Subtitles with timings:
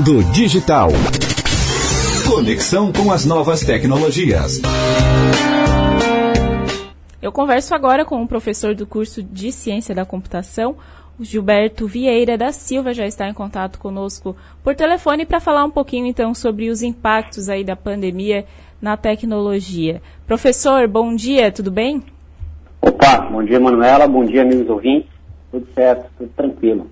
[0.00, 0.88] Mundo Digital.
[2.26, 4.58] Conexão com as novas tecnologias.
[7.20, 10.74] Eu converso agora com o um professor do curso de Ciência da Computação,
[11.18, 14.34] o Gilberto Vieira da Silva, já está em contato conosco
[14.64, 18.46] por telefone para falar um pouquinho então sobre os impactos aí da pandemia
[18.80, 20.00] na tecnologia.
[20.26, 22.02] Professor, bom dia, tudo bem?
[22.80, 25.10] Opa, bom dia Manuela, bom dia amigos ouvintes,
[25.52, 26.88] tudo certo, tudo tranquilo.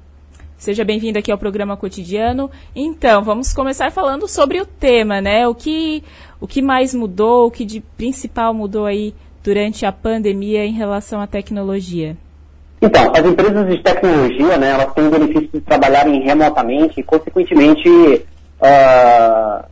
[0.58, 2.50] Seja bem-vindo aqui ao programa cotidiano.
[2.74, 5.46] Então, vamos começar falando sobre o tema, né?
[5.46, 6.02] O que,
[6.40, 11.20] o que mais mudou, o que de principal mudou aí durante a pandemia em relação
[11.20, 12.16] à tecnologia?
[12.82, 17.88] Então, as empresas de tecnologia, né, elas têm o benefício de trabalharem remotamente e, consequentemente,
[17.88, 19.64] uh,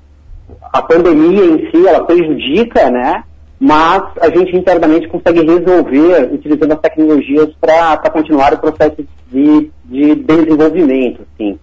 [0.73, 3.25] a pandemia em si, ela prejudica, né,
[3.59, 8.97] mas a gente internamente consegue resolver utilizando as tecnologias para continuar o processo
[9.30, 11.59] de, de desenvolvimento, assim.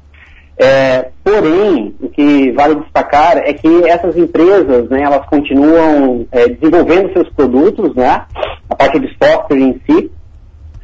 [0.57, 7.11] É, porém, o que vale destacar é que essas empresas, né, elas continuam é, desenvolvendo
[7.13, 8.25] seus produtos, né,
[8.69, 10.11] a parte de software em si,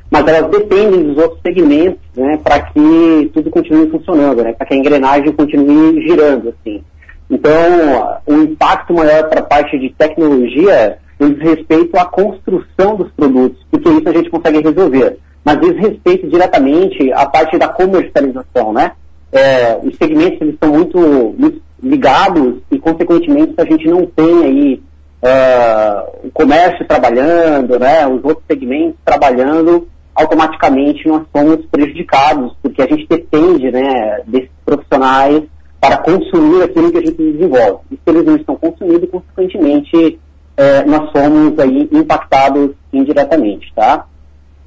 [0.10, 4.74] mas elas dependem dos outros segmentos, né, para que tudo continue funcionando, né, para que
[4.74, 6.84] a engrenagem continue girando, assim.
[7.30, 13.64] Então, o impacto maior para a parte de tecnologia diz respeito à construção dos produtos,
[13.70, 15.18] porque isso a gente consegue resolver.
[15.44, 18.92] Mas diz respeito diretamente à parte da comercialização, né?
[19.32, 20.98] É, os segmentos eles estão muito,
[21.38, 24.84] muito ligados e, consequentemente, se a gente não tem aí
[25.24, 32.88] uh, o comércio trabalhando, né, os outros segmentos trabalhando, automaticamente nós somos prejudicados, porque a
[32.88, 35.44] gente depende né, desses profissionais
[35.80, 37.80] para consumir aquilo que a gente desenvolve.
[37.92, 40.20] E se eles não estão consumindo, consequentemente,
[40.58, 44.06] é, nós somos aí impactados indiretamente, tá?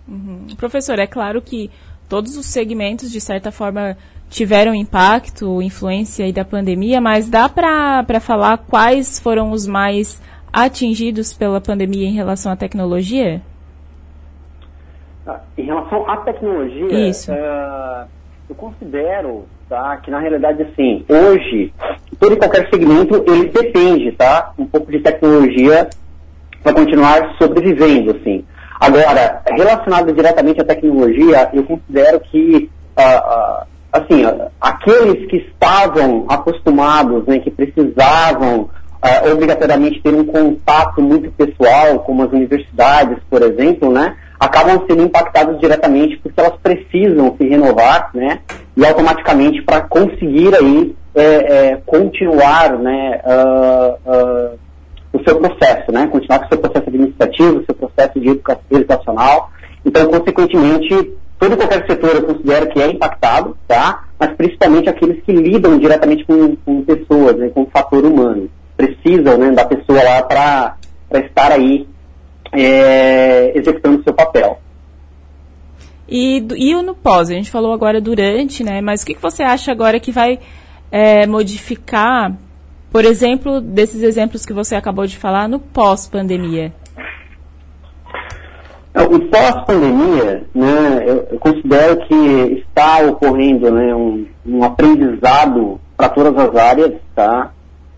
[0.08, 0.46] Uhum.
[0.56, 1.70] Professor, é claro que
[2.08, 3.96] todos os segmentos, de certa forma,
[4.28, 10.20] tiveram impacto, influência aí da pandemia, mas dá para falar quais foram os mais
[10.52, 13.42] atingidos pela pandemia em relação à tecnologia?
[15.27, 18.08] Ah, em relação à tecnologia, uh,
[18.48, 19.96] eu considero tá?
[19.96, 21.72] Que na realidade, assim, hoje,
[22.20, 24.52] todo e qualquer segmento, ele depende, tá?
[24.58, 25.88] Um pouco de tecnologia
[26.62, 28.44] para continuar sobrevivendo, assim.
[28.78, 32.68] Agora, relacionado diretamente à tecnologia, eu considero que,
[32.98, 38.68] uh, assim, uh, aqueles que estavam acostumados, né, que precisavam
[39.33, 45.58] obrigatoriamente ter um contato muito pessoal, como as universidades, por exemplo, né, acabam sendo impactadas
[45.61, 48.41] diretamente porque elas precisam se renovar, né?
[48.77, 53.20] E automaticamente para conseguir aí é, é, continuar, né?
[53.25, 54.58] Uh, uh,
[55.13, 56.08] o seu processo, né?
[56.08, 59.51] Continuar com o seu processo administrativo, o seu processo de educacional.
[59.85, 64.05] Então, consequentemente, todo e qualquer setor eu considero que é impactado, tá?
[64.19, 67.51] Mas principalmente aqueles que lidam diretamente com, com pessoas, né?
[67.55, 68.48] com o fator humano.
[68.77, 69.51] Precisam, né?
[69.52, 70.77] Da pessoa lá para
[71.13, 71.86] estar aí
[72.52, 74.58] é, executando seu papel.
[76.08, 77.30] E, e no pós?
[77.30, 78.80] A gente falou agora durante, né?
[78.83, 80.39] Mas o que, que você acha agora que vai
[80.90, 82.36] é, modificar,
[82.90, 86.73] por exemplo, desses exemplos que você acabou de falar, no pós-pandemia?
[88.95, 96.36] O pós-pandemia, né, eu, eu, considero que está ocorrendo né, um, um aprendizado para todas
[96.36, 97.52] as áreas, tá?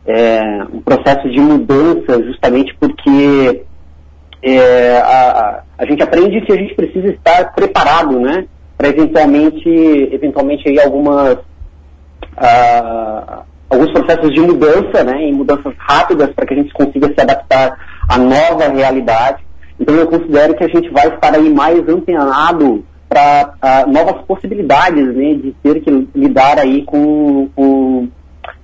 [0.06, 0.40] É,
[0.72, 3.64] um processo de mudança justamente porque
[4.44, 8.44] é, a, a, gente aprende que a gente precisa estar preparado, né,
[8.76, 9.68] para eventualmente,
[10.12, 11.38] eventualmente aí algumas,
[12.36, 17.20] uh, alguns processos de mudança, né, em mudanças rápidas para que a gente consiga se
[17.20, 19.42] adaptar à nova realidade.
[19.80, 25.34] Então eu considero que a gente vai estar aí mais antenado para novas possibilidades, né,
[25.34, 28.08] de ter que lidar aí com, com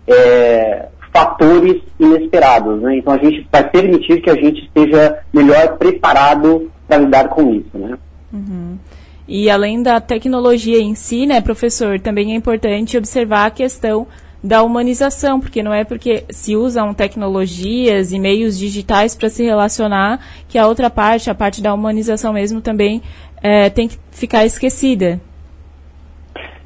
[0.07, 2.81] é, fatores inesperados.
[2.81, 2.99] Né?
[2.99, 7.77] Então a gente vai permitir que a gente esteja melhor preparado para lidar com isso.
[7.79, 7.99] Né?
[8.33, 8.79] Uhum.
[9.27, 14.07] E além da tecnologia em si, né, professor, também é importante observar a questão
[14.43, 20.19] da humanização, porque não é porque se usam tecnologias e meios digitais para se relacionar
[20.49, 23.03] que a outra parte, a parte da humanização mesmo, também
[23.43, 25.21] é, tem que ficar esquecida.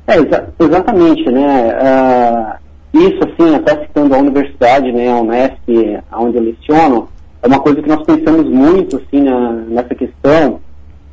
[0.06, 1.74] É, exa exatamente, né?
[1.74, 2.63] Uh,
[2.94, 7.08] isso, assim, até citando a universidade, né, a Unesp, onde eu leciono,
[7.42, 10.60] é uma coisa que nós pensamos muito, assim, na, nessa questão,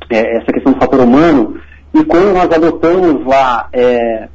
[0.08, 1.56] é, essa questão do fator humano,
[1.92, 4.28] e quando nós adotamos lá é,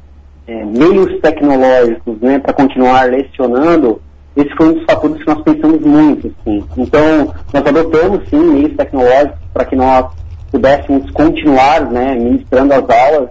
[0.46, 4.00] é, meios tecnológicos, né, para continuar lecionando,
[4.36, 6.64] esse foi um dos fatores que nós pensamos muito, assim.
[6.76, 10.06] Então, nós adotamos, sim, meios tecnológicos para que nós
[10.52, 13.28] pudéssemos continuar, né, ministrando as aulas,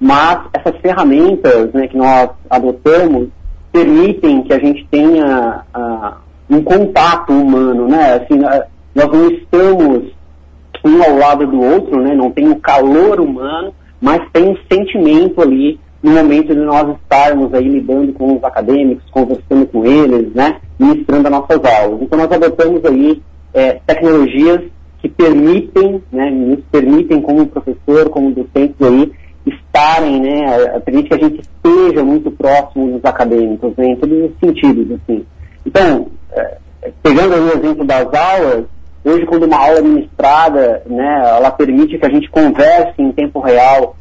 [0.00, 3.28] mas essas ferramentas, né, que nós adotamos,
[3.72, 8.14] permitem que a gente tenha uh, um contato humano, né?
[8.14, 8.64] Assim, uh,
[8.94, 10.04] nós não estamos
[10.84, 12.14] um ao lado do outro, né?
[12.14, 17.52] Não tem o calor humano, mas tem um sentimento ali no momento de nós estarmos
[17.52, 20.56] aí lidando com os acadêmicos, conversando com eles, né?
[20.78, 22.02] Ministrando as nossas aulas.
[22.02, 24.62] Então nós adotamos aí é, tecnologias
[25.00, 26.30] que permitem, né?
[26.30, 29.12] Nos permitem como professor, como docente aí,
[29.80, 30.80] estarem, né?
[30.84, 33.86] Permite que a gente esteja muito próximo dos acadêmicos, né?
[33.86, 35.24] Em todos os sentidos, assim.
[35.64, 36.56] Então, é,
[37.02, 38.64] pegando o exemplo das aulas,
[39.04, 41.22] hoje quando uma aula é ministrada, né?
[41.36, 43.96] Ela permite que a gente converse em tempo real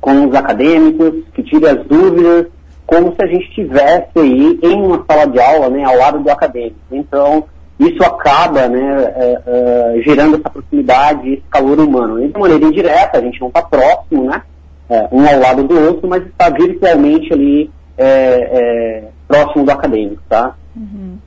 [0.00, 2.46] com os acadêmicos, que tire as dúvidas,
[2.86, 6.30] como se a gente estivesse aí em uma sala de aula, né, ao lado do
[6.30, 6.76] acadêmico.
[6.92, 7.44] Então,
[7.80, 12.20] isso acaba né, é, é, gerando essa proximidade, esse calor humano.
[12.20, 14.42] De maneira indireta, a gente não está próximo, né,
[14.88, 20.22] é, um ao lado do outro, mas está virtualmente ali é, é, próximo do acadêmico,
[20.28, 20.54] tá?
[20.76, 21.18] Uhum.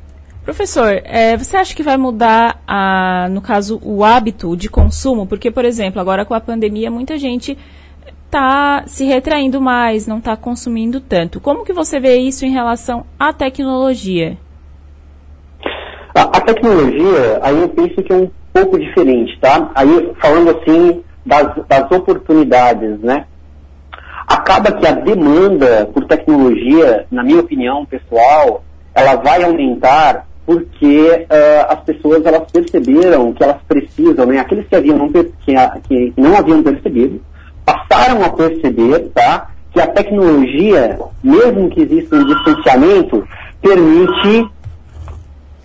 [0.43, 5.27] Professor, é, você acha que vai mudar, a, no caso, o hábito de consumo?
[5.27, 7.57] Porque, por exemplo, agora com a pandemia, muita gente
[8.25, 11.41] está se retraindo mais, não está consumindo tanto.
[11.41, 14.37] Como que você vê isso em relação à tecnologia?
[16.15, 19.69] A, a, tecnologia, aí eu penso que é um pouco diferente, tá?
[19.75, 23.25] Aí falando assim das, das oportunidades, né?
[24.27, 28.61] Acaba que a demanda por tecnologia, na minha opinião pessoal,
[28.93, 34.39] ela vai aumentar porque uh, as pessoas elas perceberam que elas precisam, né?
[34.39, 35.23] Aqueles que, haviam não, que,
[35.87, 37.21] que não haviam percebido,
[37.65, 43.27] passaram a perceber tá, que a tecnologia, mesmo que exista um distanciamento,
[43.61, 44.49] permite,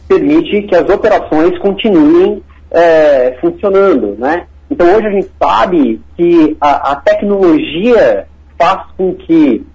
[0.08, 2.42] permite que as operações continuem
[2.72, 4.16] é, funcionando.
[4.18, 4.46] Né?
[4.68, 8.26] Então hoje a gente sabe que a, a tecnologia
[8.62, 9.66] faz com que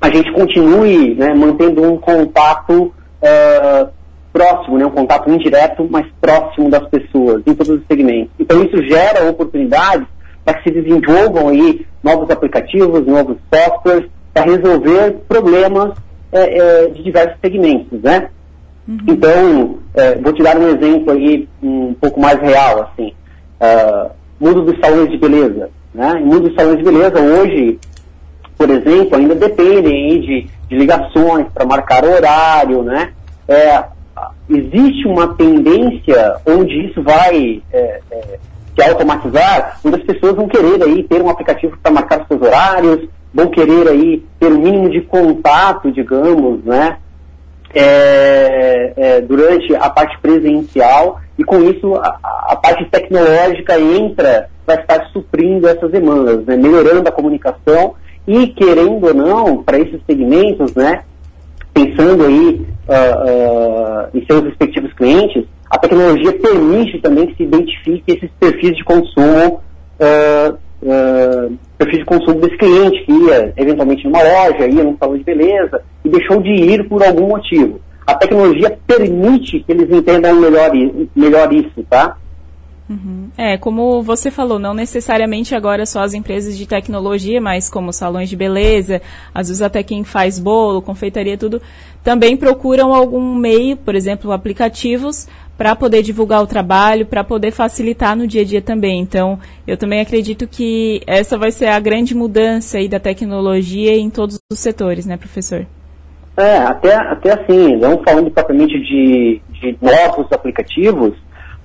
[0.00, 3.88] a gente continue né, mantendo um contato é,
[4.32, 8.30] próximo, né, um contato indireto, mas próximo das pessoas, em todos os segmentos.
[8.38, 10.06] Então isso gera oportunidades
[10.44, 15.92] para que se desenvolvam aí novos aplicativos, novos softwares, para resolver problemas
[16.30, 18.30] é, é, de diversos segmentos, né?
[18.88, 18.98] Uhum.
[19.08, 19.78] Então,
[20.22, 23.12] vou te dar um exemplo aí um pouco mais real, assim.
[23.60, 24.10] Uh,
[24.40, 26.14] mundo dos salões de beleza, né?
[26.14, 27.78] O mundo dos salões de beleza hoje,
[28.60, 33.10] por exemplo, ainda dependem de, de ligações para marcar horário, né?
[33.48, 33.84] É,
[34.50, 38.38] existe uma tendência onde isso vai é, é,
[38.78, 43.08] se automatizar, onde as pessoas vão querer aí ter um aplicativo para marcar seus horários,
[43.32, 46.98] vão querer aí ter o um mínimo de contato, digamos, né,
[47.72, 52.18] é, é, durante a parte presencial e com isso a,
[52.48, 57.94] a, parte tecnológica entra para estar suprindo essas demandas, né, melhorando a comunicação
[58.30, 61.02] e querendo ou não para esses segmentos, né,
[61.74, 68.04] pensando aí uh, uh, em seus respectivos clientes, a tecnologia permite também que se identifique
[68.06, 69.60] esses perfis de consumo,
[69.98, 70.58] uh,
[71.76, 75.82] perfis de consumo desse cliente que ia eventualmente numa loja, ia num salão de beleza
[76.04, 77.80] e deixou de ir por algum motivo.
[78.06, 80.70] A tecnologia permite que eles entendam melhor,
[81.16, 82.16] melhor isso, tá?
[82.90, 83.28] Uhum.
[83.38, 88.28] É, como você falou, não necessariamente agora só as empresas de tecnologia, mas como salões
[88.28, 89.00] de beleza,
[89.32, 91.62] às vezes até quem faz bolo, confeitaria, tudo,
[92.02, 98.16] também procuram algum meio, por exemplo, aplicativos, para poder divulgar o trabalho, para poder facilitar
[98.16, 98.98] no dia a dia também.
[99.00, 104.10] Então, eu também acredito que essa vai ser a grande mudança aí da tecnologia em
[104.10, 105.64] todos os setores, né, professor?
[106.36, 111.12] É, até, até assim, não falando propriamente de, de novos aplicativos,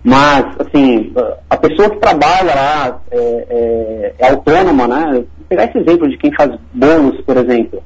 [0.05, 1.11] mas, assim,
[1.49, 5.13] a pessoa que trabalha lá é, é, é autônoma, né?
[5.13, 7.81] Vou pegar esse exemplo de quem faz bônus, por exemplo.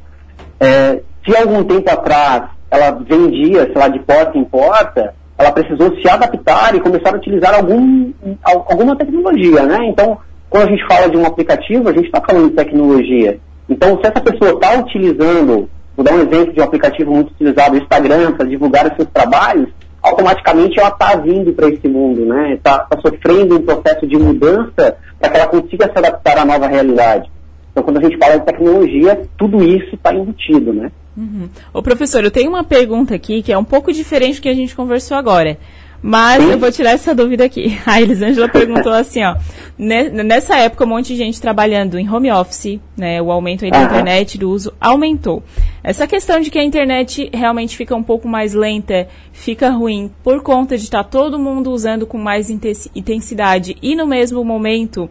[0.60, 5.96] É, se algum tempo atrás ela vendia, sei lá, de porta em porta, ela precisou
[5.96, 8.12] se adaptar e começar a utilizar algum,
[8.44, 9.78] alguma tecnologia, né?
[9.86, 10.18] Então,
[10.50, 13.40] quando a gente fala de um aplicativo, a gente está falando de tecnologia.
[13.70, 17.76] Então, se essa pessoa está utilizando, vou dar um exemplo de um aplicativo muito utilizado,
[17.76, 19.70] o Instagram, para divulgar os seus trabalhos,
[20.02, 22.54] automaticamente ela está vindo para esse mundo, né?
[22.54, 26.68] Está tá sofrendo um processo de mudança para que ela consiga se adaptar à nova
[26.68, 27.30] realidade.
[27.72, 30.92] Então, quando a gente fala de tecnologia, tudo isso está embutido, né?
[31.16, 31.50] Uhum.
[31.74, 34.54] Ô, professor, eu tenho uma pergunta aqui que é um pouco diferente do que a
[34.54, 35.58] gente conversou agora.
[36.02, 36.52] Mas Sim.
[36.52, 37.78] eu vou tirar essa dúvida aqui.
[37.86, 39.36] A Elisângela perguntou assim, ó.
[39.78, 43.22] Nessa época, um monte de gente trabalhando em home office, né?
[43.22, 45.44] O aumento da internet, do uso, aumentou.
[45.84, 50.42] Essa questão de que a internet realmente fica um pouco mais lenta, fica ruim, por
[50.42, 55.10] conta de estar tá todo mundo usando com mais intensidade e no mesmo momento,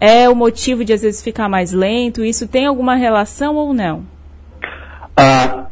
[0.00, 2.24] é o motivo de às vezes ficar mais lento?
[2.24, 4.04] Isso tem alguma relação ou não?
[5.16, 5.66] Ah,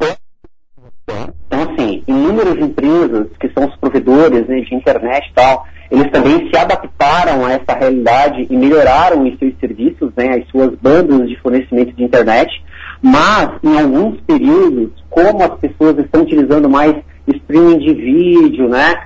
[2.06, 7.46] inúmeras empresas que são os provedores né, de internet e tal, eles também se adaptaram
[7.46, 12.02] a essa realidade e melhoraram os seus serviços, né, as suas bandas de fornecimento de
[12.04, 12.50] internet,
[13.06, 18.96] mas em alguns períodos, como as pessoas estão utilizando mais streaming de vídeo, né,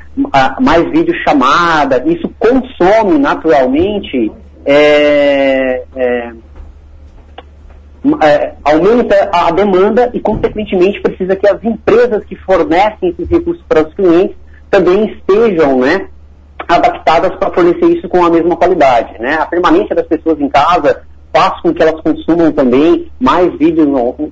[0.59, 4.33] mais vídeo chamada, isso consome naturalmente
[4.65, 6.33] é, é,
[8.23, 13.87] é, aumenta a demanda e, consequentemente, precisa que as empresas que fornecem esses recursos para
[13.87, 14.35] os clientes
[14.71, 16.09] também estejam né,
[16.67, 19.21] adaptadas para fornecer isso com a mesma qualidade.
[19.21, 19.35] Né?
[19.35, 21.03] A permanência das pessoas em casa
[21.33, 23.89] faz com que elas consumam também mais vídeos,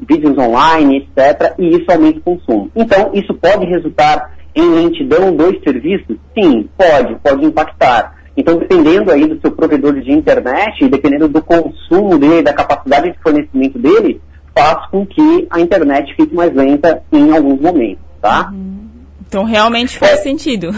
[0.09, 2.71] vídeos online, etc., e isso aumenta o consumo.
[2.75, 6.17] Então, isso pode resultar em lentidão dos serviços?
[6.37, 8.17] Sim, pode, pode impactar.
[8.37, 13.19] Então, dependendo aí do seu provedor de internet, dependendo do consumo dele, da capacidade de
[13.21, 14.21] fornecimento dele,
[14.55, 18.50] faz com que a internet fique mais lenta em alguns momentos, tá?
[18.52, 18.78] Uhum.
[19.26, 20.73] Então, realmente faz é, sentido.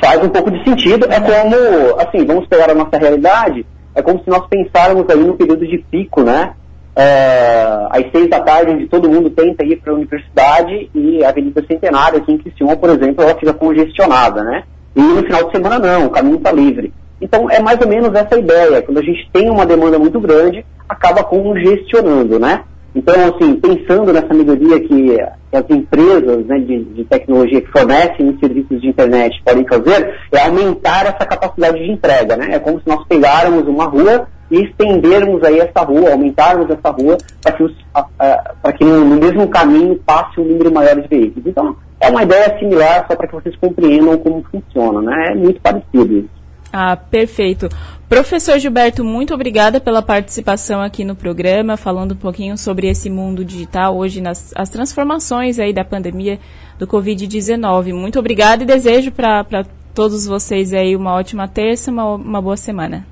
[0.00, 1.06] Faz um pouco de sentido.
[1.10, 5.34] É como, assim, vamos pegar a nossa realidade, é como se nós pensáramos aí no
[5.34, 6.52] período de pico, né?
[6.94, 11.30] É, às seis da tarde, onde todo mundo tenta ir para a universidade e a
[11.30, 14.64] Avenida Centenária, aqui em Criciúma, por exemplo, ela fica congestionada, né?
[14.94, 16.92] E no final de semana não, o caminho está livre.
[17.20, 18.82] Então é mais ou menos essa ideia.
[18.82, 22.64] Quando a gente tem uma demanda muito grande, acaba congestionando, né?
[22.94, 25.20] Então, assim, pensando nessa melhoria que
[25.56, 30.46] as empresas né, de, de, tecnologia que fornecem os serviços de internet podem fazer, é
[30.46, 32.54] aumentar essa capacidade de entrega, né?
[32.54, 37.16] É como se nós pegáramos uma rua e estendermos aí essa rua, aumentarmos essa rua
[37.42, 37.52] para
[38.72, 41.46] que, que no, no mesmo caminho passe um número maior de veículos.
[41.46, 45.32] Então, é uma ideia similar, só para que vocês compreendam como funciona, né?
[45.32, 46.35] É muito parecido isso.
[46.72, 47.68] Ah, perfeito.
[48.08, 53.44] Professor Gilberto, muito obrigada pela participação aqui no programa, falando um pouquinho sobre esse mundo
[53.44, 56.38] digital hoje, nas as transformações aí da pandemia
[56.78, 57.92] do Covid-19.
[57.92, 63.06] Muito obrigada e desejo para todos vocês aí uma ótima terça, uma, uma boa semana.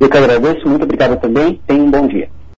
[0.00, 1.60] Eu que agradeço, muito obrigada também.
[1.66, 2.28] Tenha um bom dia.